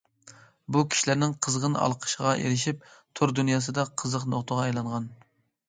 [0.75, 2.89] بۇ كىشىلەرنىڭ قىزغىن ئالقىشىغا ئېرىشىپ
[3.21, 5.11] تور دۇنياسىدا قىزىق نۇقتىغا ئايلانغان.